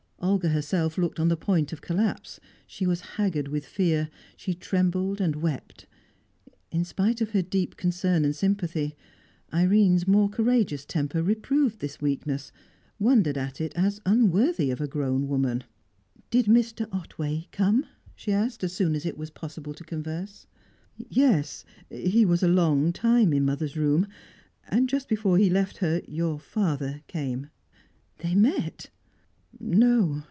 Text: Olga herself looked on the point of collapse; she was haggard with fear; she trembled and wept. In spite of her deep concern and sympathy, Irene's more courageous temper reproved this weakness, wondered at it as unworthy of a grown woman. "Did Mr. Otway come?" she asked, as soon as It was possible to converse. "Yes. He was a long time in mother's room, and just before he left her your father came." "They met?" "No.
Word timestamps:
Olga 0.23 0.49
herself 0.49 0.99
looked 0.99 1.19
on 1.19 1.29
the 1.29 1.35
point 1.35 1.73
of 1.73 1.81
collapse; 1.81 2.39
she 2.67 2.85
was 2.85 3.01
haggard 3.01 3.47
with 3.47 3.65
fear; 3.65 4.07
she 4.37 4.53
trembled 4.53 5.19
and 5.19 5.35
wept. 5.37 5.87
In 6.69 6.85
spite 6.85 7.21
of 7.21 7.31
her 7.31 7.41
deep 7.41 7.75
concern 7.75 8.23
and 8.23 8.35
sympathy, 8.35 8.95
Irene's 9.51 10.07
more 10.07 10.29
courageous 10.29 10.85
temper 10.85 11.23
reproved 11.23 11.79
this 11.79 12.01
weakness, 12.01 12.51
wondered 12.99 13.35
at 13.35 13.59
it 13.59 13.73
as 13.75 13.99
unworthy 14.05 14.69
of 14.69 14.79
a 14.79 14.87
grown 14.87 15.27
woman. 15.27 15.63
"Did 16.29 16.45
Mr. 16.45 16.87
Otway 16.93 17.47
come?" 17.51 17.87
she 18.15 18.31
asked, 18.31 18.63
as 18.63 18.73
soon 18.73 18.93
as 18.93 19.07
It 19.07 19.17
was 19.17 19.31
possible 19.31 19.73
to 19.73 19.83
converse. 19.83 20.45
"Yes. 20.97 21.65
He 21.89 22.25
was 22.25 22.43
a 22.43 22.47
long 22.47 22.93
time 22.93 23.33
in 23.33 23.43
mother's 23.43 23.75
room, 23.75 24.05
and 24.69 24.87
just 24.87 25.09
before 25.09 25.39
he 25.39 25.49
left 25.49 25.77
her 25.77 26.03
your 26.07 26.37
father 26.37 27.01
came." 27.07 27.49
"They 28.19 28.35
met?" 28.35 28.91
"No. 29.59 30.19